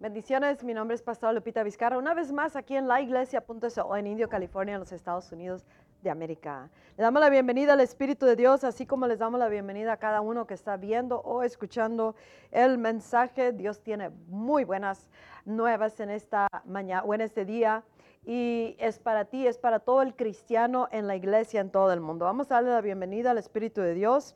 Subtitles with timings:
[0.00, 4.08] Bendiciones, mi nombre es Pastor Lupita Vizcarra, una vez más aquí en la iglesia.so en
[4.08, 5.64] Indio, California, en los Estados Unidos
[6.02, 6.68] de América.
[6.96, 9.96] Le damos la bienvenida al Espíritu de Dios, así como les damos la bienvenida a
[9.96, 12.16] cada uno que está viendo o escuchando
[12.50, 13.52] el mensaje.
[13.52, 15.10] Dios tiene muy buenas
[15.44, 17.84] nuevas en esta mañana o en este día
[18.26, 22.00] y es para ti, es para todo el cristiano en la iglesia en todo el
[22.00, 22.24] mundo.
[22.24, 24.34] Vamos a darle la bienvenida al Espíritu de Dios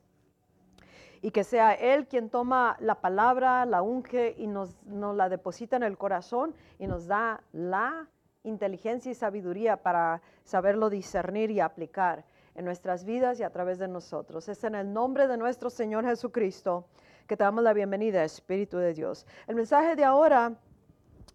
[1.22, 5.82] y que sea Él quien toma la palabra, la unge y nos, la deposita en
[5.82, 8.08] el corazón y nos da la
[8.44, 12.24] inteligencia y sabiduría para saberlo discernir y aplicar
[12.54, 14.48] en nuestras vidas y a través de nosotros.
[14.48, 16.86] Es en el nombre de nuestro Señor Jesucristo
[17.26, 19.26] que te damos la bienvenida, Espíritu de Dios.
[19.46, 20.56] El mensaje de ahora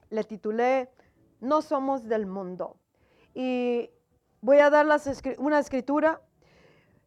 [0.09, 0.89] le titulé
[1.39, 2.77] No somos del mundo.
[3.33, 3.89] Y
[4.41, 4.87] voy a dar
[5.37, 6.19] una escritura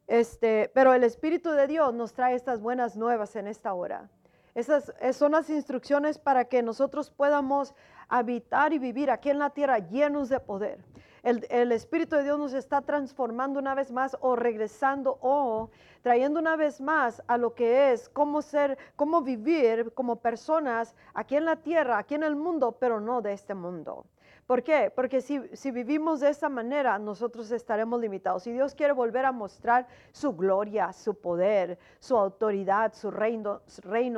[0.07, 4.09] este, pero el Espíritu de Dios nos trae estas buenas nuevas en esta hora.
[4.55, 7.75] Esas son las instrucciones para que nosotros podamos
[8.09, 10.79] habitar y vivir aquí en la tierra llenos de poder.
[11.23, 15.71] El, el, Espíritu de Dios nos está transformando una vez más o regresando o
[16.03, 21.37] trayendo una vez más a lo que es cómo ser, cómo vivir como personas aquí
[21.37, 24.07] en la tierra, aquí en el mundo, pero no de este mundo.
[24.47, 24.93] ¿Por qué?
[24.95, 28.45] Porque si, vivimos de esa manera, nosotros estaremos limitados.
[28.45, 33.61] Si Dios quiere volver a mostrar su gloria, su poder, su autoridad, su reino,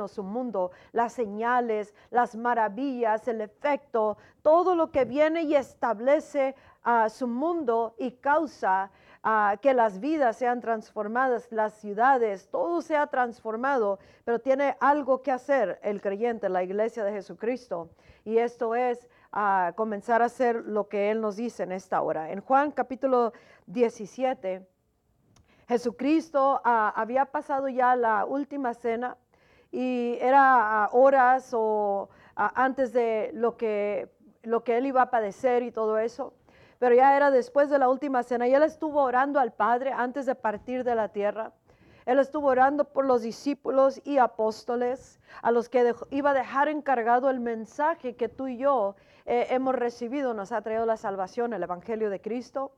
[0.07, 7.09] su, mundo, las señales, las maravillas, el efecto, todo lo que viene y establece a
[7.09, 8.91] su mundo y causa
[9.61, 15.79] que las vidas sean transformadas, las ciudades, todo sea transformado, pero tiene algo que hacer
[15.81, 17.89] el creyente, la iglesia de Jesucristo.
[18.23, 22.31] Y esto es a comenzar a hacer lo que Él nos dice en esta hora.
[22.31, 23.33] En Juan capítulo
[23.67, 24.67] 17,
[25.67, 29.17] Jesucristo ah, había pasado ya la última cena
[29.71, 34.09] y era ah, horas o ah, antes de lo que,
[34.41, 36.33] lo que Él iba a padecer y todo eso.
[36.79, 40.25] Pero ya era después de la última cena y Él estuvo orando al Padre antes
[40.25, 41.53] de partir de la tierra.
[42.09, 47.29] Él estuvo orando por los discípulos y apóstoles a los que iba a dejar encargado
[47.29, 48.95] el mensaje que tú y yo
[49.27, 52.71] eh, hemos recibido, nos ha traído la salvación, el Evangelio de Cristo.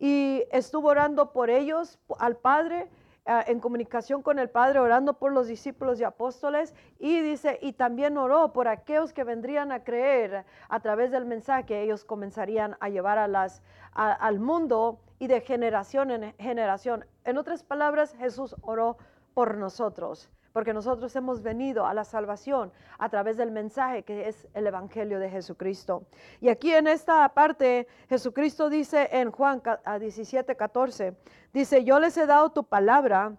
[0.00, 2.88] Y estuvo orando por ellos, al Padre,
[3.24, 6.74] eh, en comunicación con el Padre, orando por los discípulos y apóstoles.
[6.98, 11.82] Y dice, y también oró por aquellos que vendrían a creer a través del mensaje
[11.82, 13.62] ellos comenzarían a llevar a las,
[13.92, 17.04] al mundo y de generación en generación.
[17.24, 18.96] En otras palabras, Jesús oró
[19.34, 24.48] por nosotros porque nosotros hemos venido a la salvación a través del mensaje que es
[24.54, 26.04] el Evangelio de Jesucristo.
[26.40, 29.62] Y aquí en esta parte, Jesucristo dice en Juan
[30.00, 31.16] 17, 14,
[31.52, 33.36] dice, yo les he dado tu palabra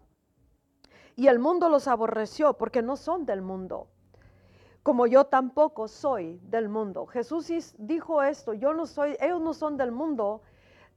[1.15, 3.87] y el mundo los aborreció porque no son del mundo.
[4.81, 7.05] Como yo tampoco soy del mundo.
[7.05, 7.47] Jesús
[7.77, 10.41] dijo esto, yo no soy, ellos no son del mundo,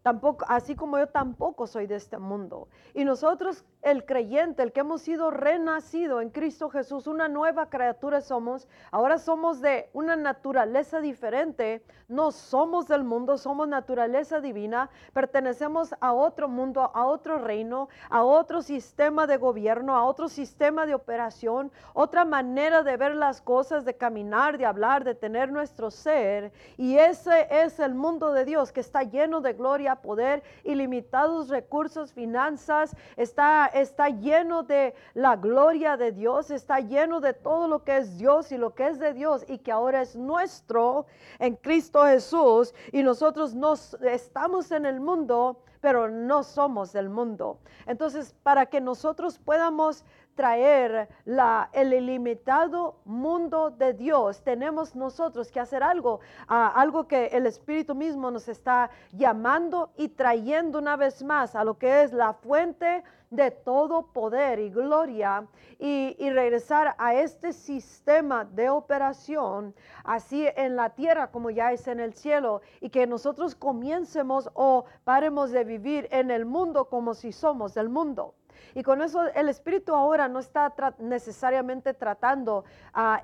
[0.06, 2.69] tampoco, así como yo tampoco soy de este mundo.
[2.94, 8.21] Y nosotros el creyente, el que hemos sido renacido en Cristo Jesús, una nueva criatura
[8.21, 15.93] somos, ahora somos de una naturaleza diferente, no somos del mundo, somos naturaleza divina, pertenecemos
[16.00, 20.94] a otro mundo, a otro reino, a otro sistema de gobierno, a otro sistema de
[20.94, 26.53] operación, otra manera de ver las cosas, de caminar, de hablar, de tener nuestro ser.
[26.77, 32.12] Y ese es el mundo de Dios que está lleno de gloria, poder, ilimitados recursos,
[32.12, 37.98] finanzas, está está lleno de la gloria de Dios, está lleno de todo lo que
[37.98, 41.06] es Dios y lo que es de Dios y que ahora es nuestro
[41.38, 47.58] en Cristo Jesús y nosotros nos estamos en el mundo, pero no somos del mundo.
[47.86, 50.04] Entonces, para que nosotros podamos
[50.36, 57.47] traer la, el ilimitado mundo de Dios, tenemos nosotros que hacer algo, algo que el
[57.47, 62.34] Espíritu mismo nos está llamando y trayendo una vez más a lo que es la
[62.34, 65.46] fuente de todo poder y gloria
[65.78, 71.99] y, regresar a este sistema de operación, así en la tierra como ya es en
[72.00, 77.32] el cielo, y que nosotros comiencemos o paremos de vivir en el mundo como si
[77.32, 78.34] somos del mundo.
[78.74, 82.64] Y con eso el Espíritu ahora no está necesariamente tratando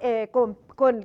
[0.01, 0.57] eh, con,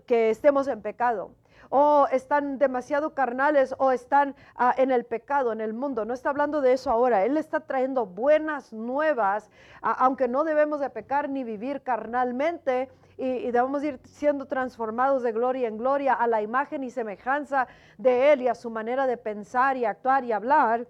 [0.05, 1.31] que estemos en pecado
[1.69, 6.05] o están demasiado carnales o están ah, en el pecado, en el mundo.
[6.05, 7.25] No está hablando de eso ahora.
[7.25, 9.49] Él está trayendo buenas nuevas,
[9.81, 12.89] ah, aunque no debemos de pecar ni vivir carnalmente.
[13.17, 17.67] Y, debemos ir siendo transformados de gloria en gloria a la imagen y semejanza
[17.97, 20.87] de Él y a su manera de pensar y actuar y hablar.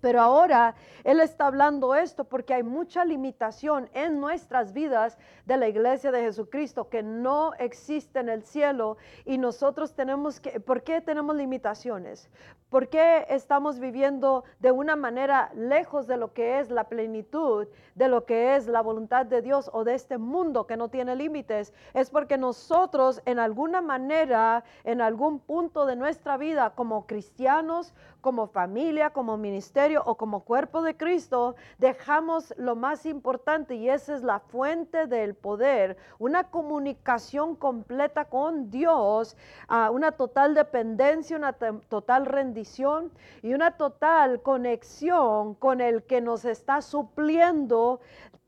[0.00, 5.68] Pero ahora Él está hablando esto porque hay mucha limitación en nuestras vidas de la
[5.68, 11.00] iglesia de Jesucristo que no existe en el cielo y nosotros tenemos que, ¿por qué
[11.00, 12.28] tenemos limitaciones?
[12.68, 18.08] ¿Por qué estamos viviendo de una manera lejos de lo que es la plenitud, de
[18.08, 21.72] lo que es la voluntad de Dios o de este mundo que no tiene límites?
[21.94, 27.94] Es porque nosotros en alguna manera, en algún punto de nuestra vida como cristianos,
[28.26, 34.16] como familia, como ministerio o como cuerpo de Cristo, dejamos lo más importante y esa
[34.16, 39.36] es la fuente del poder, una comunicación completa con Dios,
[39.70, 43.12] uh, una total dependencia, una total rendición
[43.42, 48.00] y una total conexión con el que nos está supliendo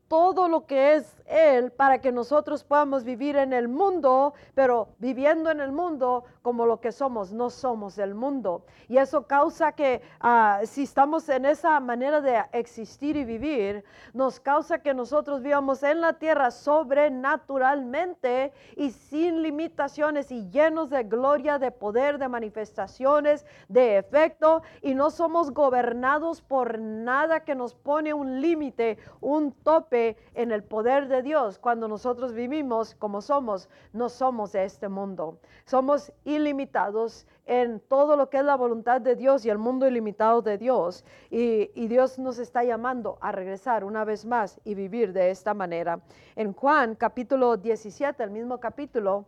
[0.09, 5.51] todo lo que es Él para que nosotros podamos vivir en el mundo, pero viviendo
[5.51, 8.65] en el mundo como lo que somos, no somos el mundo.
[8.87, 13.83] Y eso causa que ah, si estamos en esa manera de existir y vivir,
[14.13, 21.03] nos causa que nosotros vivamos en la tierra sobrenaturalmente y sin limitaciones y llenos de
[21.03, 27.75] gloria, de poder, de manifestaciones, de efecto, y no somos gobernados por nada que nos
[27.75, 29.98] pone un límite, un tope
[30.33, 31.59] en el poder de Dios.
[31.59, 35.39] Cuando nosotros vivimos como somos, no somos de este mundo.
[35.65, 40.41] Somos ilimitados en todo lo que es la voluntad de Dios y el mundo ilimitado
[40.41, 41.03] de Dios.
[41.29, 45.53] Y, y, Dios nos está llamando a regresar una vez más y vivir de esta
[45.53, 45.99] manera.
[46.35, 49.25] En Juan capítulo 17, el mismo capítulo,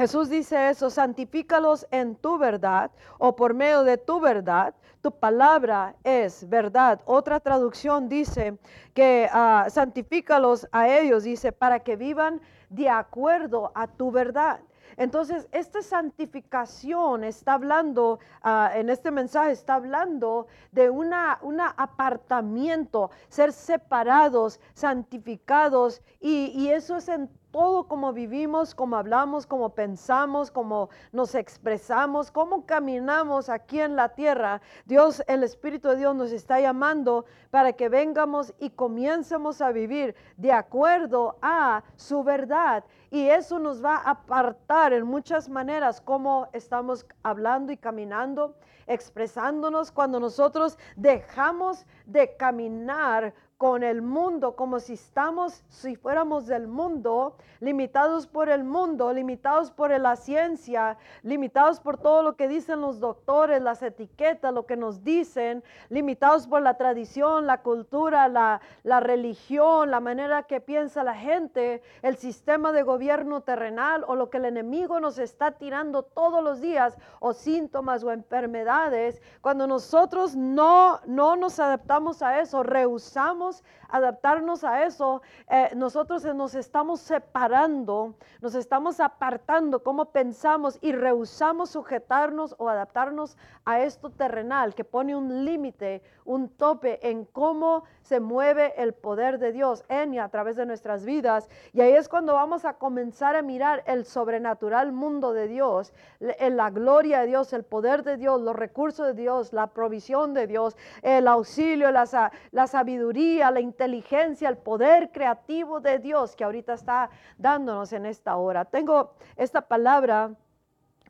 [0.00, 4.74] Jesús dice eso, santifícalos en tu verdad o por medio de tu verdad.
[5.02, 7.02] Tu palabra es verdad.
[7.04, 8.56] Otra traducción dice
[8.94, 14.60] que uh, santifícalos a ellos, dice, para que vivan de acuerdo a tu verdad.
[14.96, 23.10] Entonces, esta santificación está hablando, uh, en este mensaje está hablando de una, un apartamiento,
[23.28, 30.50] ser separados, santificados, y, y eso es en todo como vivimos, como hablamos, como pensamos,
[30.50, 34.60] como nos expresamos, cómo caminamos aquí en la tierra.
[34.84, 40.14] Dios, el Espíritu de Dios nos está llamando para que vengamos y comiencemos a vivir
[40.36, 42.84] de acuerdo a su verdad.
[43.10, 48.54] Y eso nos va a apartar en muchas maneras cómo estamos hablando y caminando,
[48.86, 56.66] expresándonos cuando nosotros dejamos de caminar con el mundo, como si estamos, si fuéramos del
[56.66, 62.80] mundo, limitados por el mundo, limitados por la ciencia, limitados por todo lo que dicen
[62.80, 68.62] los doctores, las etiquetas, lo que nos dicen, limitados por la tradición, la cultura, la,
[68.82, 74.30] la religión, la manera que piensa la gente, el sistema de gobierno terrenal o lo
[74.30, 80.34] que el enemigo nos está tirando todos los días, o síntomas o enfermedades, cuando nosotros
[80.34, 83.49] no, no nos adaptamos a eso, rehusamos
[83.88, 91.70] adaptarnos a eso, eh, nosotros nos estamos separando, nos estamos apartando cómo pensamos y rehusamos
[91.70, 98.20] sujetarnos o adaptarnos a esto terrenal que pone un límite, un tope en cómo se
[98.20, 101.48] mueve el poder de Dios en y a través de nuestras vidas.
[101.72, 106.70] Y ahí es cuando vamos a comenzar a mirar el sobrenatural mundo de Dios, la
[106.70, 110.76] gloria de Dios, el poder de Dios, los recursos de Dios, la provisión de Dios,
[111.02, 117.10] el auxilio, la, la sabiduría, la inteligencia, el poder creativo de Dios que ahorita está
[117.38, 118.64] dándonos en esta hora.
[118.64, 120.32] Tengo esta palabra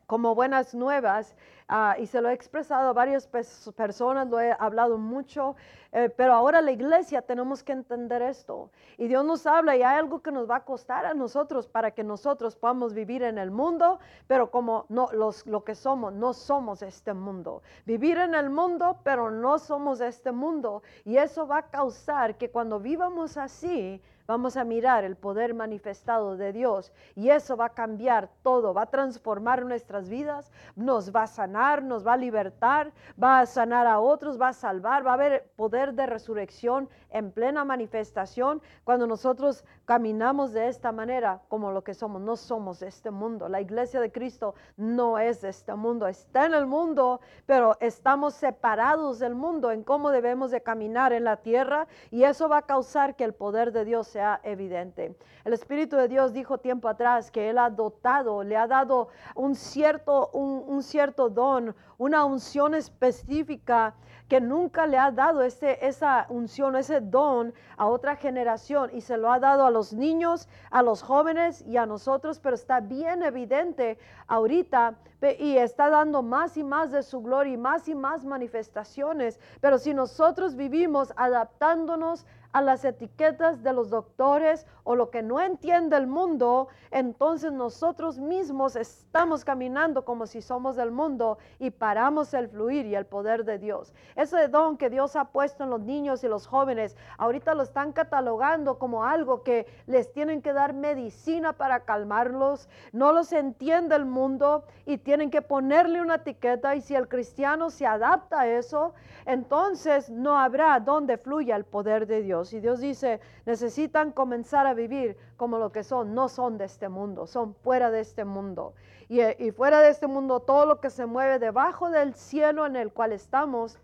[0.07, 1.35] como buenas nuevas
[1.73, 5.55] Ah, y se lo he expresado a varias personas, lo he hablado mucho,
[5.93, 8.69] eh, pero ahora la iglesia tenemos que entender esto.
[8.97, 11.91] Y Dios nos habla y hay algo que nos va a costar a nosotros para
[11.91, 16.33] que nosotros podamos vivir en el mundo, pero como no, los, lo que somos, no
[16.33, 17.61] somos este mundo.
[17.85, 20.83] Vivir en el mundo, pero no somos este mundo.
[21.05, 24.01] Y eso va a causar que cuando vivamos así,
[24.31, 28.83] vamos a mirar el poder manifestado de Dios y eso va a cambiar todo, va
[28.83, 33.87] a transformar nuestras vidas, nos va a sanar, nos va a libertar, va a sanar
[33.87, 39.05] a otros, va a salvar, va a haber poder de resurrección en plena manifestación cuando
[39.05, 42.21] nosotros caminamos de esta manera como lo que somos.
[42.21, 43.49] No somos de este mundo.
[43.49, 46.07] La iglesia de Cristo no es de este mundo.
[46.07, 51.25] Está en el mundo, pero estamos separados del mundo en cómo debemos de caminar en
[51.25, 55.15] la tierra y eso va a causar que el poder de Dios sea evidente.
[55.43, 59.55] El Espíritu de Dios dijo tiempo atrás que Él ha dotado, le ha dado un
[59.55, 63.95] cierto, un, cierto don, una unción específica
[64.27, 69.17] que nunca le ha dado ese, esa unción, ese don a otra generación y se
[69.17, 73.23] lo ha dado a los niños, a los jóvenes y a nosotros, pero está bien
[73.23, 73.97] evidente
[74.27, 74.95] ahorita
[75.37, 79.39] y está dando más y más de su gloria y más y más manifestaciones.
[79.59, 85.39] Pero si nosotros vivimos adaptándonos a las etiquetas de los doctores o lo que no
[85.39, 92.33] entiende el mundo, entonces nosotros mismos estamos caminando como si somos del mundo y paramos
[92.33, 93.93] el fluir y el poder de Dios.
[94.15, 97.93] Ese don que Dios ha puesto en los niños y los jóvenes, ahorita lo están
[97.93, 104.05] catalogando como algo que les tienen que dar medicina para calmarlos, no los entiende el
[104.05, 108.93] mundo y tienen que ponerle una etiqueta y si el cristiano se adapta a eso,
[109.25, 112.40] entonces no habrá donde fluya el poder de Dios.
[112.53, 116.89] Y Dios dice, necesitan comenzar a vivir como lo que son, no son de este
[116.89, 118.73] mundo, son fuera de este mundo.
[119.07, 122.75] Y, y fuera de este mundo, todo lo que se mueve debajo del cielo en
[122.75, 123.79] el cual estamos,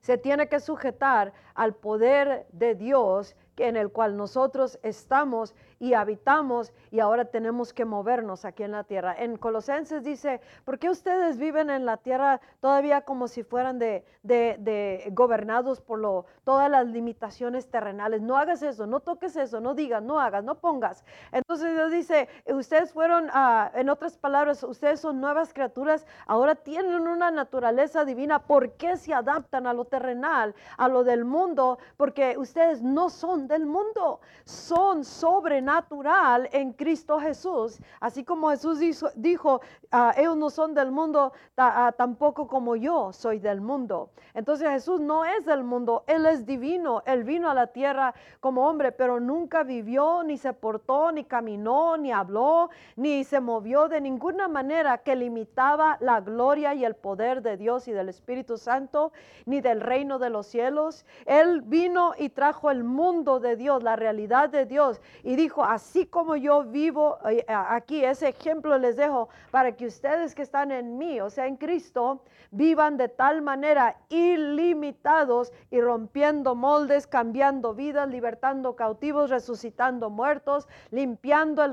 [0.00, 6.72] se tiene que sujetar al poder de Dios en el cual nosotros estamos y habitamos
[6.90, 9.14] y ahora tenemos que movernos aquí en la tierra.
[9.18, 14.04] En Colosenses dice, ¿por qué ustedes viven en la tierra todavía como si fueran de,
[14.22, 18.22] de, gobernados por lo, todas las limitaciones terrenales?
[18.22, 21.04] No hagas eso, no toques eso, no digas, no hagas, no pongas.
[21.32, 27.06] Entonces Dios dice, ustedes fueron, uh, en otras palabras, ustedes son nuevas criaturas, ahora tienen
[27.06, 28.38] una naturaleza divina.
[28.38, 31.78] ¿Por qué se adaptan a lo terrenal, a lo del mundo?
[31.96, 37.78] Porque ustedes no son del mundo, son sobrenaturales natural en Cristo Jesús.
[38.00, 38.78] Así como Jesús
[39.14, 39.60] dijo,
[39.90, 44.10] ah, ellos no son del mundo, ah, tampoco como yo soy del mundo.
[44.34, 47.02] Entonces Jesús no es del mundo, Él es divino.
[47.06, 51.96] Él vino a la tierra como hombre, pero nunca vivió, ni se portó, ni caminó,
[51.96, 57.42] ni habló, ni se movió de ninguna manera que limitaba la gloria y el poder
[57.42, 59.12] de Dios y del Espíritu Santo,
[59.46, 61.04] ni del reino de los cielos.
[61.26, 66.06] Él vino y trajo el mundo de Dios, la realidad de Dios, y dijo, así
[66.06, 70.98] como yo vivo eh, aquí, ese ejemplo les dejo para que ustedes que están en
[70.98, 78.08] mí, o sea, en Cristo, vivan de tal manera ilimitados y rompiendo moldes, cambiando vidas,
[78.08, 81.72] libertando cautivos, resucitando muertos, limpiando el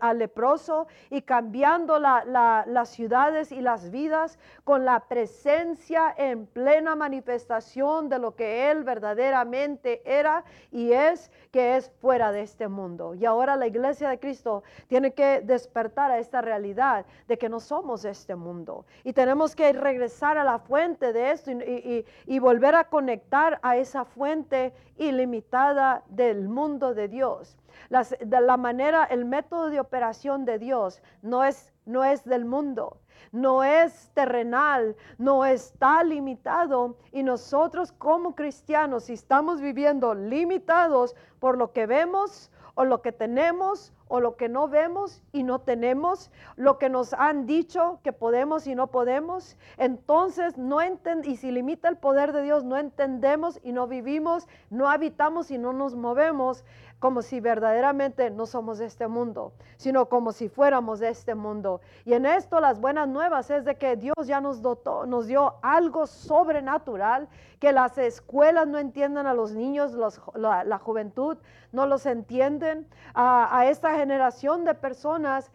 [0.00, 8.08] al leproso y cambiando las ciudades y las vidas con la presencia en plena manifestación
[8.08, 13.14] de lo que Él verdaderamente era y es, que es fuera de este mundo.
[13.14, 17.60] Y ahora la iglesia de Cristo tiene que despertar a esta realidad de que no
[17.60, 22.84] somos este mundo y tenemos que regresar a la fuente de esto y volver a
[22.84, 27.56] conectar a esa fuente ilimitada del mundo de Dios
[27.90, 33.00] de la manera, el método de operación de Dios no es, no es del mundo,
[33.32, 36.96] no es terrenal, no está limitado.
[37.12, 43.12] Y nosotros como cristianos, si estamos viviendo limitados por lo que vemos o lo que
[43.12, 48.12] tenemos o lo que no vemos y no tenemos, lo que nos han dicho que
[48.12, 50.78] podemos y no podemos, entonces no
[51.24, 55.58] y si limita el poder de Dios, no entendemos y no vivimos, no habitamos y
[55.58, 56.64] no nos movemos,
[56.98, 61.80] como si verdaderamente no somos de este mundo, sino como si fuéramos de este mundo.
[62.04, 65.56] Y en esto las buenas nuevas es de que Dios ya nos dotó, nos dio
[65.62, 67.28] algo sobrenatural,
[67.60, 69.92] que las escuelas no entiendan a los niños,
[70.34, 71.38] la, juventud
[71.72, 75.50] no los entienden, a, esta generación de personas,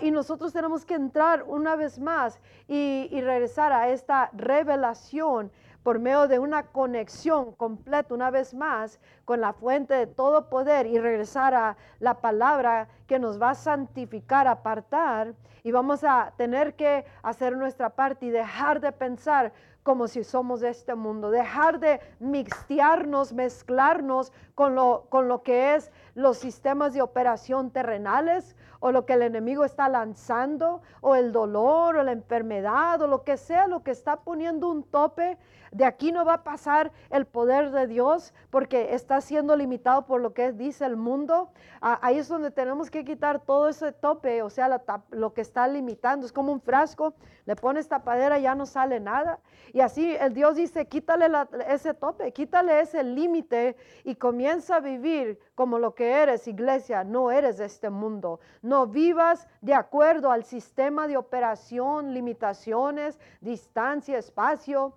[0.00, 5.50] y nosotros tenemos que entrar una vez más y regresar a esta revelación
[5.86, 10.84] por medio de una conexión completa una vez más con la fuente de todo poder
[10.88, 15.34] y regresar a la palabra que nos va a santificar, apartar.
[15.62, 19.52] Y vamos a tener que hacer nuestra parte y dejar de pensar
[19.84, 25.76] como si somos de este mundo, dejar de mixtearnos, mezclarnos con lo, con lo que
[25.76, 31.32] es los sistemas de operación terrenales o lo que el enemigo está lanzando o el
[31.32, 35.38] dolor o la enfermedad o lo que sea, lo que está poniendo un tope
[35.72, 40.20] de aquí no va a pasar el poder de Dios porque está siendo limitado por
[40.20, 41.50] lo que dice el mundo.
[41.80, 45.68] Ah, ahí es donde tenemos que quitar todo ese tope, o sea, lo que está
[45.68, 46.26] limitando.
[46.26, 47.14] Es como un frasco,
[47.44, 49.40] le pones tapadera, ya no sale nada.
[49.72, 51.26] Y así el Dios dice, quítale
[51.68, 57.04] ese tope, quítale ese límite y comienza a vivir como lo que eres, iglesia.
[57.04, 58.40] No eres de este mundo.
[58.62, 64.92] No vivas de acuerdo al sistema de operación, limitaciones, distancia, espacio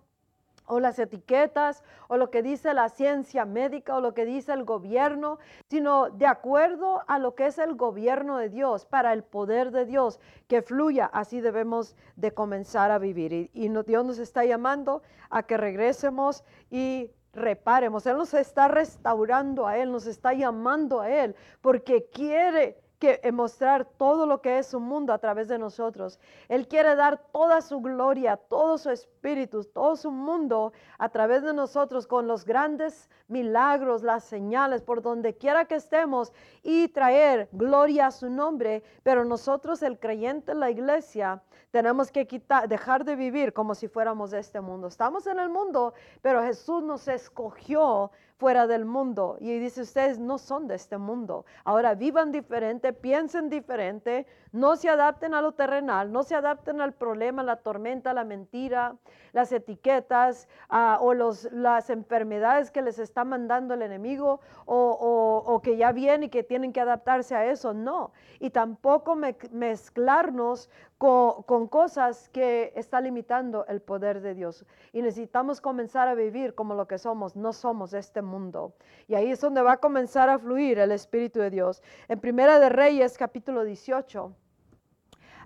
[0.70, 4.64] o las etiquetas o lo que dice la ciencia médica o lo que dice el
[4.64, 9.72] gobierno, sino de acuerdo a lo que es el gobierno de Dios, para el poder
[9.72, 11.06] de Dios que fluya.
[11.06, 13.34] Así debemos de comenzar a vivir.
[13.34, 18.06] Y, y Dios nos está llamando a que regresemos y reparemos.
[18.06, 23.32] Él nos está restaurando a Él, nos está llamando a Él, porque quiere que eh,
[23.32, 26.20] mostrar todo lo que es su mundo a través de nosotros.
[26.50, 31.54] Él quiere dar toda su gloria, todo su espíritu, todo su mundo a través de
[31.54, 38.08] nosotros con los grandes milagros, las señales, por donde quiera que estemos y traer gloria
[38.08, 38.84] a su nombre.
[39.04, 41.42] Pero nosotros, el creyente en la iglesia,
[41.72, 44.88] tenemos que quitar, dejar de vivir como si fuéramos de este mundo.
[44.88, 49.36] Estamos en el mundo, pero Jesús nos escogió fuera del mundo.
[49.42, 51.46] Y dice, ustedes no son de este mundo.
[51.66, 56.94] Ahora vivan diferente, piensen diferente, no se adapten a lo terrenal, no se adapten al
[56.94, 58.96] problema, la tormenta, la mentira,
[59.34, 65.62] las etiquetas ah, o los, las enfermedades que les está mandando el enemigo o, o,
[65.62, 67.74] que ya vienen y que tienen que adaptarse a eso.
[67.74, 68.12] No.
[68.40, 69.18] Y tampoco
[69.52, 70.70] mezclarnos
[71.00, 74.66] con, cosas que está limitando el poder de Dios.
[74.92, 78.74] Y necesitamos comenzar a vivir como lo que somos, no somos este mundo.
[79.08, 81.82] Y ahí es donde va a comenzar a fluir el Espíritu de Dios.
[82.10, 84.36] En Primera de Reyes, capítulo 18.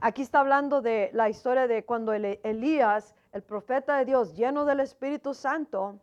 [0.02, 4.80] Aquí está hablando de la historia de cuando Elías, el profeta de Dios, lleno del
[4.80, 6.00] Espíritu Santo,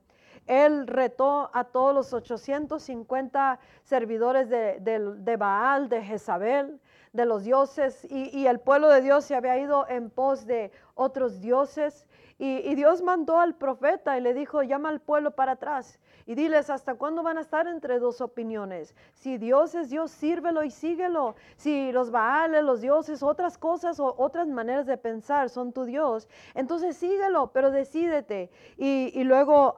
[0.46, 6.80] él retó a todos los 850 servidores de, de Baal, de Jezabel,
[7.12, 10.70] de los dioses, y, y, el pueblo de Dios se había ido en pos de
[10.94, 12.06] otros dioses.
[12.38, 16.00] Y, y Dios mandó al profeta y le dijo, llama al pueblo para atrás
[16.30, 18.94] y diles hasta cuándo van a estar entre dos opiniones.
[19.14, 21.34] Si Dios es Dios, sírvelo y síguelo.
[21.56, 26.28] Si los Baales, los dioses, otras cosas o otras maneras de pensar son tu Dios,
[26.54, 28.48] entonces síguelo, pero decídete.
[28.76, 29.74] Y, luego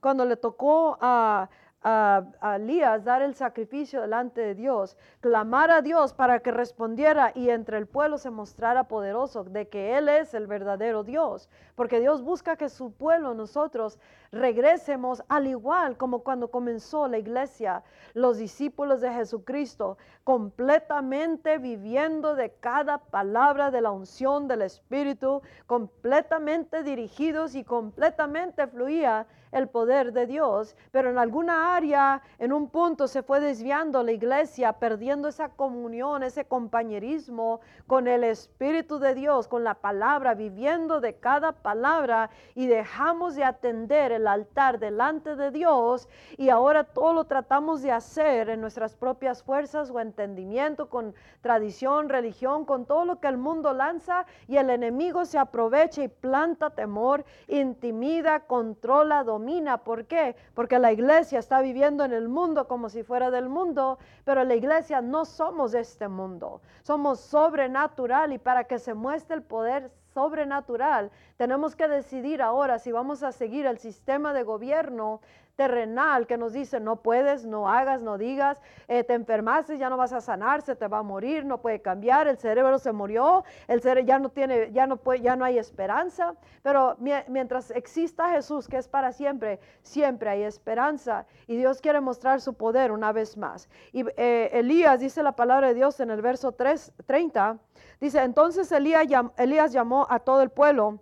[0.00, 1.48] cuando le tocó a
[1.88, 7.50] a, Elías dar el sacrificio delante de Dios, clamar a Dios para que respondiera y
[7.50, 12.22] entre el pueblo se mostrara poderoso de que Él es el verdadero Dios, porque Dios
[12.22, 14.00] busca que su pueblo, nosotros,
[14.32, 22.50] regresemos al igual como cuando comenzó la iglesia, los discípulos de Jesucristo, completamente viviendo de
[22.50, 30.26] cada palabra de la unción del Espíritu, completamente dirigidos y completamente fluía el poder de
[30.26, 35.48] Dios, pero en alguna área, en un punto se fue desviando la iglesia, perdiendo esa
[35.48, 42.28] comunión, ese compañerismo con el Espíritu de Dios, con la palabra, viviendo de cada palabra
[42.54, 47.92] y dejamos de atender el altar delante de Dios y ahora todo lo tratamos de
[47.92, 53.38] hacer en nuestras propias fuerzas o entendimiento, con tradición, religión, con todo lo que el
[53.38, 59.45] mundo lanza y el enemigo se aprovecha y planta temor, intimida, controla, domina
[59.84, 60.34] ¿Por qué?
[60.54, 64.54] Porque la iglesia está viviendo en el mundo como si fuera del mundo, pero la
[64.56, 66.60] iglesia no somos de este mundo.
[66.82, 72.90] Somos sobrenatural y para que se muestre el poder sobrenatural, tenemos que decidir ahora si
[72.90, 75.20] vamos a seguir el sistema de gobierno
[75.56, 79.96] terrenal que nos dice no puedes, no hagas, no digas, eh, te enfermaste, ya no
[79.96, 83.44] vas a sanar, se te va a morir, no puede cambiar, el cerebro se murió,
[83.66, 86.34] el cerebro ya no tiene, ya no puede, ya no hay esperanza.
[86.62, 92.40] Pero mientras exista Jesús, que es para siempre, siempre hay esperanza y Dios quiere mostrar
[92.40, 93.68] su poder una vez más.
[93.92, 97.58] Y eh, Elías dice la palabra de Dios en el verso 3, 30,
[98.00, 99.06] dice entonces Elías,
[99.38, 101.00] Elías llamó a todo el pueblo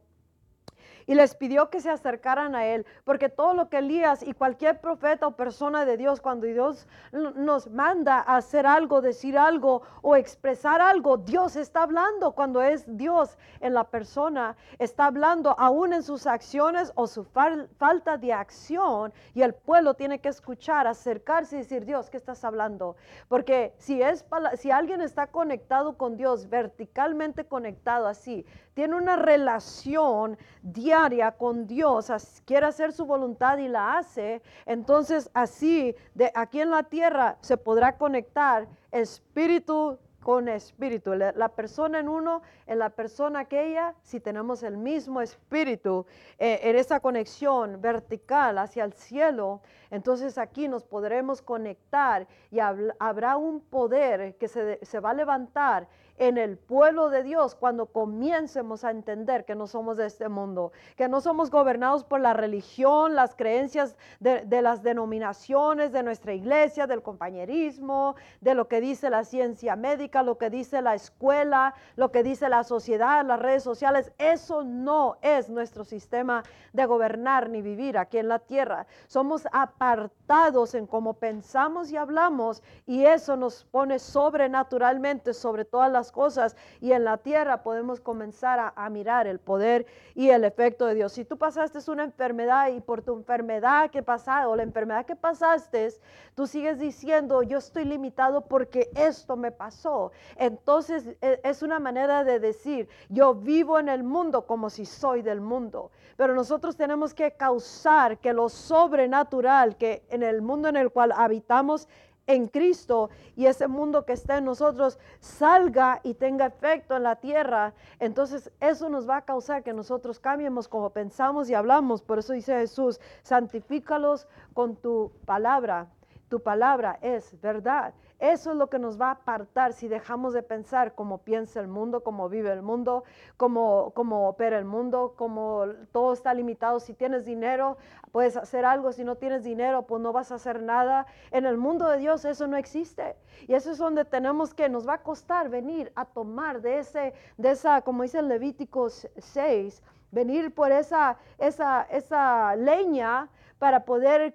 [1.07, 4.81] y les pidió que se acercaran a él, porque todo lo que Elías y cualquier
[4.81, 10.17] profeta o persona de Dios, cuando Dios nos manda a hacer algo, decir algo o
[10.17, 16.03] expresar algo, Dios está hablando cuando es Dios en la persona, está hablando aún en
[16.03, 21.59] sus acciones o su falta de acción y el pueblo tiene que escuchar, acercarse y
[21.61, 22.97] decir, Dios, ¿qué estás hablando?
[23.29, 24.25] Porque si, es,
[24.57, 32.13] si alguien está conectado con Dios, verticalmente conectado así, tiene una relación diaria con Dios,
[32.45, 37.57] quiere hacer su voluntad y la hace, entonces así de aquí en la tierra se
[37.57, 41.15] podrá conectar espíritu con espíritu.
[41.15, 46.07] La, persona en uno, en la persona aquella, si tenemos el mismo espíritu,
[46.39, 49.61] eh, en esa conexión vertical hacia el cielo,
[49.91, 55.87] entonces aquí nos podremos conectar y habrá un poder que se, se va a levantar
[56.17, 60.73] en el pueblo de Dios cuando comiencemos a entender que no somos de este mundo,
[60.97, 66.35] que no somos gobernados por la religión, las creencias de, de las denominaciones de nuestra
[66.35, 71.75] iglesia, del compañerismo, de lo que dice la ciencia médica, lo que dice la escuela,
[71.97, 74.13] lo que dice la sociedad, las redes sociales.
[74.19, 78.87] Eso no es nuestro sistema de gobernar ni vivir aquí en la tierra.
[79.07, 86.04] Somos apartados en cómo pensamos y hablamos y eso nos pone sobrenaturalmente sobre todas las
[86.13, 90.95] cosas y en la tierra podemos comenzar a, mirar el poder y el efecto de
[90.95, 91.13] Dios.
[91.13, 94.25] Si tú pasaste una enfermedad y por tu enfermedad que pasaste
[94.57, 95.89] la enfermedad que pasaste,
[96.35, 100.13] tú sigues diciendo, yo estoy limitado porque esto me pasó.
[100.37, 105.23] Entonces e, es una manera de decir, yo vivo en el mundo como si soy
[105.23, 105.91] del mundo.
[106.17, 111.13] Pero nosotros tenemos que causar que lo sobrenatural, que en el mundo en el cual
[111.13, 111.89] habitamos,
[112.27, 117.17] en Cristo y ese mundo que está en nosotros salga y tenga efecto en la
[117.17, 122.03] tierra, entonces eso nos va a causar que nosotros cambiemos como pensamos y hablamos.
[122.03, 125.89] Por eso dice Jesús, santifícalos con tu palabra.
[126.29, 127.95] Tu palabra es verdad.
[128.19, 131.69] Eso es lo que nos va a apartar si dejamos de pensar cómo piensa el
[131.69, 133.05] mundo, cómo vive el mundo,
[133.37, 133.93] cómo,
[134.29, 136.81] opera el mundo, cómo todo está limitado.
[136.81, 137.77] Si tienes dinero,
[138.13, 138.93] puedes hacer algo.
[138.93, 141.07] Si no tienes dinero, pues no vas a hacer nada.
[141.33, 143.17] En el mundo de Dios eso no existe.
[143.47, 147.13] Y eso es donde tenemos que, nos va a costar venir a tomar de, ese,
[147.37, 149.83] de esa, como dice Levíticos 6,
[150.13, 154.35] venir por esa, esa, esa leña para poder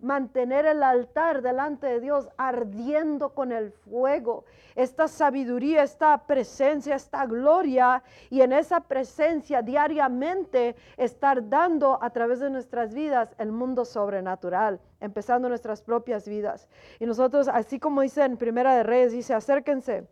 [0.00, 4.44] mantener el altar delante de Dios ardiendo con el fuego.
[4.74, 12.40] Esta sabiduría, esta presencia, esta gloria y en esa presencia diariamente estar dando a través
[12.40, 16.68] de nuestras vidas el mundo sobrenatural, empezando nuestras propias vidas.
[16.98, 20.06] Y nosotros, así como dice en Primera de Reyes, dice, acérquense.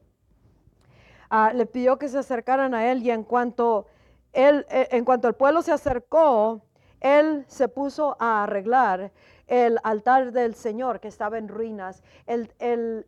[1.31, 3.87] Ah, le pidió que se acercaran a él y en cuanto
[4.33, 6.62] él, eh, en cuanto el pueblo se acercó,
[7.01, 9.12] él se puso a arreglar
[9.49, 12.53] el altar del Señor que estaba en ruinas, el,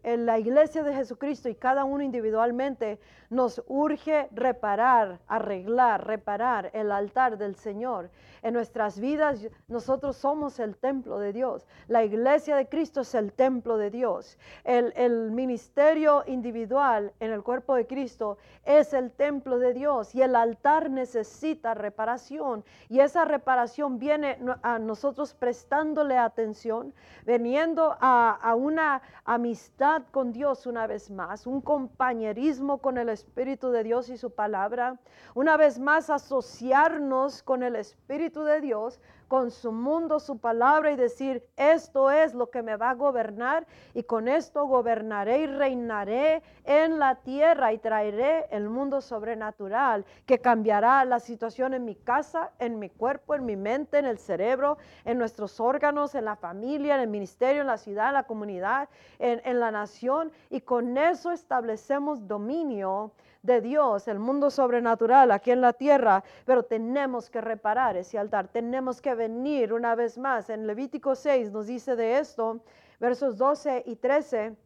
[0.03, 2.99] la iglesia de Jesucristo y cada uno individualmente
[3.29, 8.11] nos urge reparar, arreglar, reparar el altar del Señor.
[8.43, 11.67] En nuestras vidas nosotros somos el templo de Dios.
[11.89, 14.39] La iglesia de Cristo es el templo de Dios.
[14.65, 20.23] El, el ministerio individual en el cuerpo de Cristo es el templo de Dios y
[20.23, 28.55] el altar necesita reparación y esa reparación viene a nosotros prestándole a atención, veniendo a,
[28.57, 34.17] una amistad con Dios una vez más, un compañerismo con el Espíritu de Dios y
[34.17, 34.99] su palabra,
[35.35, 40.97] una vez más asociarnos con el Espíritu de Dios con su mundo, su palabra y
[40.97, 43.65] decir, esto es lo que me va a gobernar
[43.95, 50.41] y con esto gobernaré y reinaré en la tierra y traeré el mundo sobrenatural que
[50.41, 54.79] cambiará la situación en mi casa, en mi cuerpo, en mi mente, en el cerebro,
[55.05, 58.89] en nuestros órganos, en la familia, en el ministerio, en la ciudad, en la comunidad,
[59.21, 63.13] en, la nación y con eso establecemos dominio
[63.43, 68.49] de Dios, el mundo sobrenatural aquí en la tierra, pero tenemos que reparar ese altar,
[68.49, 70.51] tenemos que venir una vez más.
[70.51, 72.61] En Levítico 6 nos dice de esto,
[72.99, 74.57] versos 12 y 13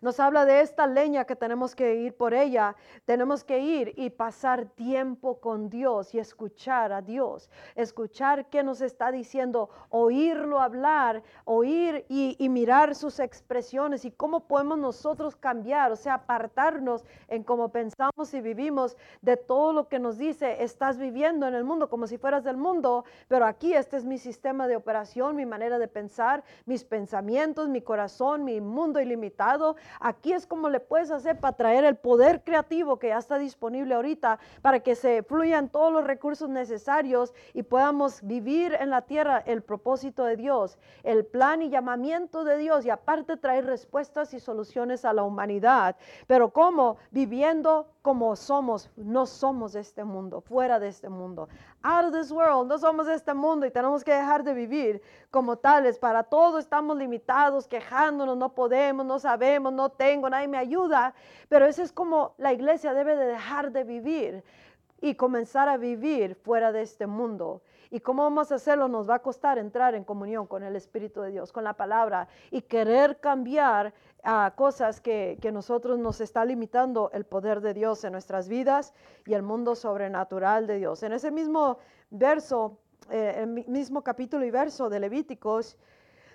[0.00, 2.76] nos habla de esta leña que tenemos que ir por ella.
[3.04, 7.50] Tenemos que ir y pasar tiempo con Dios y escuchar a Dios.
[7.74, 14.78] Escuchar qué nos está diciendo, oírlo hablar, oír y, mirar sus expresiones y cómo podemos
[14.78, 20.16] nosotros cambiar, o sea, apartarnos en cómo pensamos y vivimos de todo lo que nos
[20.16, 24.04] dice, estás viviendo en el mundo como si fueras del mundo, pero aquí este es
[24.04, 29.76] mi sistema de operación, mi manera de pensar, mis pensamientos, mi corazón, mi mundo ilimitado.
[30.00, 33.94] Aquí es como le puedes hacer para traer el poder creativo que ya está disponible
[33.94, 39.42] ahorita para que se fluyan todos los recursos necesarios y podamos vivir en la tierra
[39.46, 44.40] el propósito de Dios, el plan y llamamiento de Dios y aparte traer respuestas y
[44.40, 45.96] soluciones a la humanidad.
[46.26, 46.96] Pero ¿cómo?
[47.10, 51.48] Viviendo como somos, no somos de este mundo, fuera de este mundo.
[51.82, 55.02] Out of this world, no somos de este mundo y tenemos que dejar de vivir
[55.30, 55.98] como tales.
[55.98, 61.14] Para todo estamos limitados, quejándonos, no podemos, no sabemos, no tengo, nadie me ayuda.
[61.48, 64.44] Pero eso es como la iglesia debe de dejar de vivir
[65.00, 67.62] y comenzar a vivir fuera de este mundo.
[67.90, 68.86] ¿Y cómo vamos a hacerlo?
[68.88, 72.28] Nos va a costar entrar en comunión con el Espíritu de Dios, con la palabra
[72.50, 78.04] y querer cambiar a cosas que, que, nosotros nos está limitando el poder de Dios
[78.04, 78.92] en nuestras vidas
[79.24, 81.02] y el mundo sobrenatural de Dios.
[81.02, 81.78] En ese mismo
[82.10, 82.78] verso,
[83.10, 85.78] eh, el mismo capítulo y verso de Levíticos,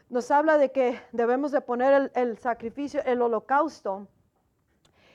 [0.09, 4.07] nos habla de que debemos de poner el, el sacrificio, el holocausto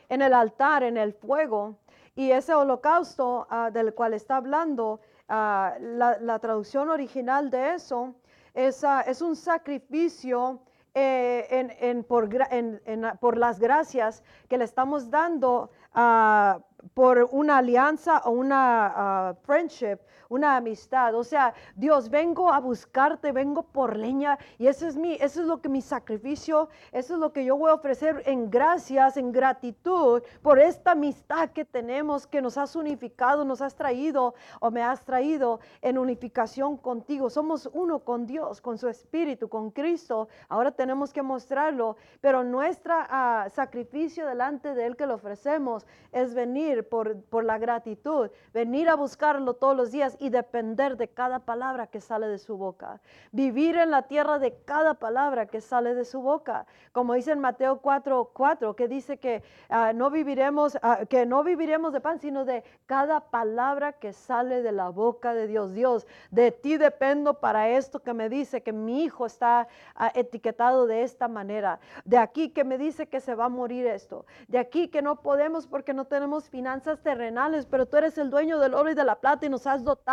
[0.08, 1.76] en el altar, en el fuego.
[2.14, 8.14] Y ese holocausto ah, del cual está hablando, ah, la, traducción original de eso
[8.54, 10.60] es, ah, es un sacrificio
[10.94, 12.28] eh, por,
[13.20, 15.70] por, las gracias que le estamos dando
[16.94, 21.14] por una alianza o una friendship una amistad.
[21.14, 25.46] O sea, Dios, vengo a buscarte, vengo por leña y eso es mi, eso es
[25.46, 29.32] lo que mi sacrificio, eso es lo que yo voy a ofrecer en gracias, en
[29.32, 34.82] gratitud por esta amistad que tenemos, que nos has unificado, nos has traído o me
[34.82, 37.30] has traído en unificación contigo.
[37.30, 40.28] Somos uno con Dios, con su Espíritu, con Cristo.
[40.48, 46.34] Ahora tenemos que mostrarlo, pero nuestro ah, sacrificio delante de Él que lo ofrecemos es
[46.34, 51.40] venir por, por la gratitud, venir a buscarlo todos los días y depender de cada
[51.40, 53.00] palabra que sale de su boca.
[53.32, 56.66] Vivir en la tierra de cada palabra que sale de su boca.
[56.92, 61.44] Como dice en Mateo 4, 4 que dice que, ah, no viviremos, ah, que no
[61.44, 65.72] viviremos de pan, sino de cada palabra que sale de la boca de Dios.
[65.74, 70.86] Dios, de ti dependo para esto que me dice que mi hijo está ah, etiquetado
[70.86, 71.80] de esta manera.
[72.04, 74.26] De aquí que me dice que se va a morir esto.
[74.48, 78.58] De aquí que no podemos porque no tenemos finanzas terrenales, pero tú eres el dueño
[78.58, 80.07] del oro y de la plata y nos has dotado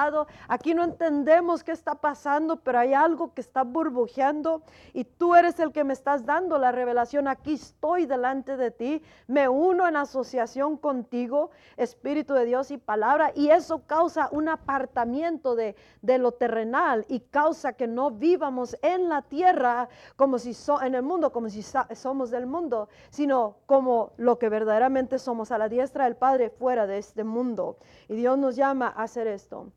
[0.49, 5.57] Aquí no entendemos qué está pasando, pero hay algo que está burbujeando y tú eres
[5.61, 7.29] el que me estás dando la revelación.
[7.29, 13.31] Aquí estoy delante de ti, me uno en asociación contigo, Espíritu de Dios y palabra,
[13.35, 19.07] y eso causa un apartamiento de, de lo terrenal y causa que no vivamos en
[19.07, 24.11] la tierra como si so, en el mundo, como si somos del mundo, sino como
[24.17, 27.77] lo que verdaderamente somos a la diestra del Padre fuera de este mundo.
[28.09, 29.71] Y Dios nos llama a hacer esto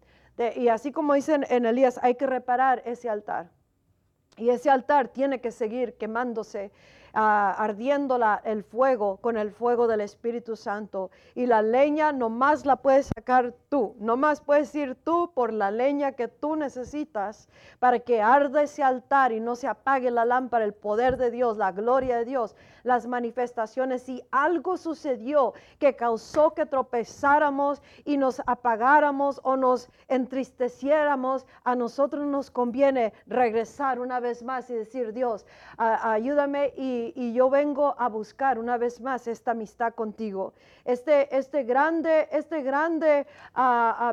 [0.56, 3.50] y así como dicen en Elías, hay que reparar ese altar.
[4.36, 6.70] Y ese altar tiene que seguir quemándose
[7.18, 11.10] ardiendo el fuego con el fuego del Espíritu Santo.
[11.34, 16.12] Y la leña nomás la puedes sacar tú, nomás puedes ir tú por la leña
[16.12, 17.48] que tú necesitas
[17.80, 21.56] para que arde ese altar y no se apague la lámpara, el poder de Dios,
[21.56, 22.54] la gloria de Dios,
[22.84, 24.02] las manifestaciones.
[24.02, 32.26] Si algo sucedió que causó que tropezáramos y nos apagáramos o nos entristeciéramos, a nosotros
[32.26, 38.08] nos conviene regresar una vez más y decir, Dios, ayúdame y y, yo vengo a
[38.08, 40.54] buscar una vez más esta amistad contigo.
[40.84, 44.12] Este, este grande, este grande uh,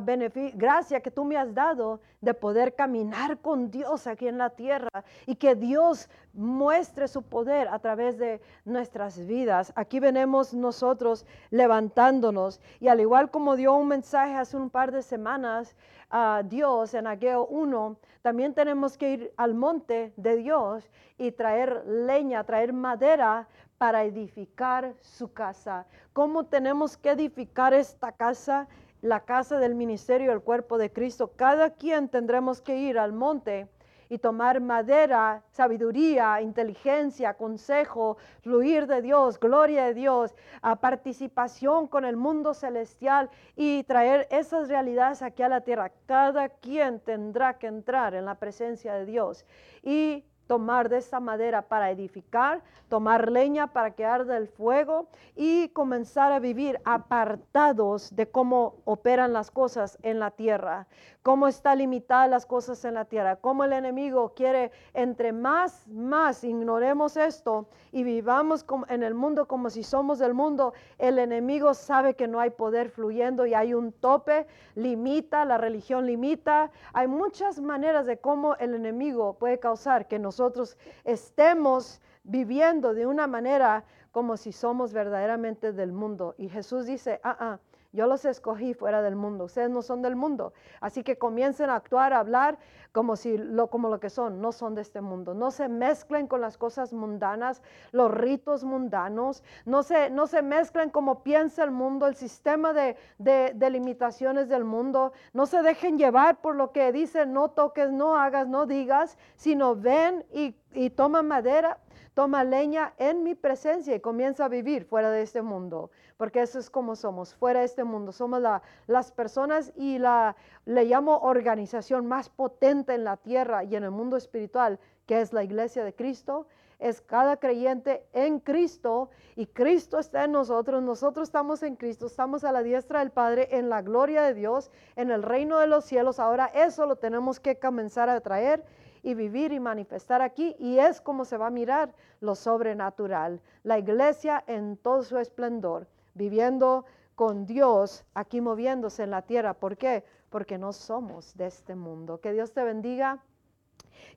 [0.55, 5.03] gracia que tú me has dado de poder caminar con Dios aquí en la tierra
[5.25, 9.71] y que Dios muestre su poder a través de nuestras vidas.
[9.75, 15.01] Aquí venimos nosotros levantándonos y al igual como dio un mensaje hace un par de
[15.01, 15.75] semanas
[16.09, 21.85] a Dios en Ageo 1, también tenemos que ir al monte de Dios y traer
[21.85, 25.85] leña, traer madera para edificar su casa.
[26.11, 28.67] ¿Cómo tenemos que edificar esta casa?
[29.03, 31.33] La casa del ministerio, el cuerpo de Cristo.
[31.35, 33.67] Cada quien tendremos que ir al monte
[34.09, 42.05] y tomar madera, sabiduría, inteligencia, consejo, fluir de Dios, gloria de Dios, a participación con
[42.05, 45.91] el mundo celestial y traer esas realidades aquí a la tierra.
[46.05, 49.45] Cada quien tendrá que entrar en la presencia de Dios
[49.81, 55.69] y tomar de esa madera para edificar, tomar leña para que arde el fuego y
[55.69, 60.87] comenzar a vivir apartados de cómo operan las cosas en la tierra,
[61.23, 66.43] cómo está limitada las cosas en la tierra, cómo el enemigo quiere entre más, más
[66.43, 72.15] ignoremos esto y vivamos en el mundo como si somos del mundo, el enemigo sabe
[72.15, 77.59] que no hay poder fluyendo y hay un tope, limita, la religión limita, hay muchas
[77.59, 84.35] maneras de cómo el enemigo puede causar que nosotros estemos viviendo de una manera como
[84.35, 86.35] si somos verdaderamente del mundo.
[86.37, 87.59] Y Jesús dice, ah, ah,
[87.95, 90.53] yo los escogí fuera del mundo, ustedes no son del mundo.
[90.81, 92.59] Así que comiencen a actuar, a hablar
[92.91, 95.33] como, si lo, como lo que son, no son de este mundo.
[95.33, 100.89] No se mezclen con las cosas mundanas, los ritos mundanos, no se, no se mezclen
[100.89, 105.13] como piensa el mundo, el sistema de, de, limitaciones del mundo.
[105.33, 109.75] No se dejen llevar por lo que dice, no toques, no hagas, no digas, sino
[109.75, 111.79] ven y, y toman madera
[112.15, 116.57] toma leña en mi presencia y comienza a vivir fuera de este mundo, porque eso
[116.57, 118.13] es como somos, fuera de este mundo.
[118.13, 118.41] Somos
[118.87, 123.91] las personas y la, le llamo organización más potente en la tierra y en el
[123.91, 126.47] mundo espiritual, que es la iglesia de Cristo.
[126.79, 132.43] Es cada creyente en Cristo y Cristo está en nosotros, nosotros estamos en Cristo, estamos
[132.43, 135.85] a la diestra del Padre, en la gloria de Dios, en el reino de los
[135.85, 136.19] cielos.
[136.19, 138.65] Ahora eso lo tenemos que comenzar a traer
[139.05, 143.77] y vivir y manifestar aquí y es como se va a mirar lo sobrenatural, la
[143.77, 149.53] iglesia en todo su esplendor viviendo con Dios aquí moviéndose en la tierra.
[149.53, 150.03] ¿Por qué?
[150.29, 152.19] Porque no somos de este mundo.
[152.19, 153.19] Que Dios te bendiga.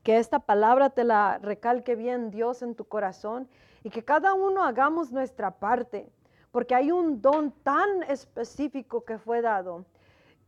[0.02, 3.48] Que esta palabra te la recalque bien Dios en tu corazón
[3.84, 6.08] y que cada uno hagamos nuestra parte,
[6.50, 9.84] porque hay un don tan específico que fue dado.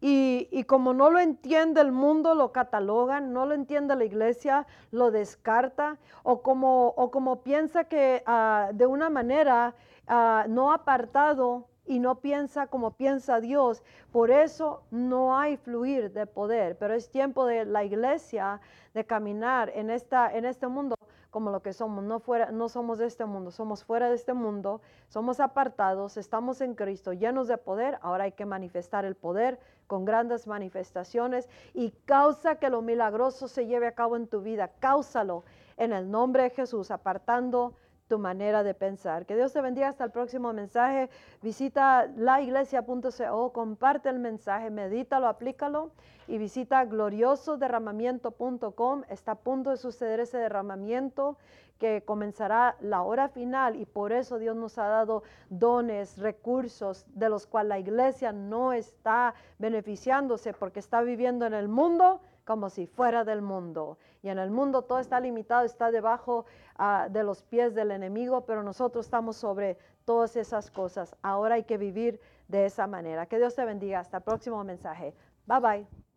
[0.03, 5.11] Y, como no lo entiende el mundo, lo catalogan, no lo entiende la iglesia, lo
[5.11, 9.75] descarta, o como, o como piensa que ah, de una manera
[10.09, 13.83] uh, no apartado y no piensa como piensa Dios.
[14.13, 18.61] Por eso no hay fluir de poder, pero es tiempo de la iglesia
[18.95, 20.95] de caminar en, esta, en este mundo
[21.31, 22.05] como lo que somos.
[22.05, 26.61] No, fuera, no somos de este mundo, somos fuera de este mundo, somos apartados, estamos
[26.61, 27.99] en Cristo, llenos de poder.
[28.03, 29.59] Ahora hay que manifestar el poder
[29.91, 34.71] con grandes manifestaciones y causa que lo milagroso se lleve a cabo en tu vida.
[34.79, 35.43] Cáusalo
[35.77, 37.75] en el nombre de Jesús, apartando
[38.11, 39.25] tu manera de pensar.
[39.25, 41.09] Que Dios te bendiga hasta el próximo mensaje.
[41.43, 45.93] Visita laiglesia.co, comparte el mensaje, medítalo, aplícalo
[46.27, 49.05] y visita gloriosoderramamiento.com.
[49.09, 51.39] Está a punto de suceder ese derramamiento
[51.79, 57.29] que comenzará la hora final y por eso Dios nos ha dado dones, recursos de
[57.29, 62.87] los cuales la iglesia no está beneficiándose porque está viviendo en el mundo como si
[62.87, 63.99] fuera del mundo.
[64.23, 66.45] Y en el mundo todo está limitado, está debajo
[66.81, 71.15] ah, de los pies del enemigo, pero nosotros estamos sobre todas esas cosas.
[71.23, 73.27] Ahora hay que vivir de esa manera.
[73.27, 74.01] Que Dios te bendiga.
[74.01, 75.15] Hasta el próximo mensaje.
[75.47, 76.10] Bye bye.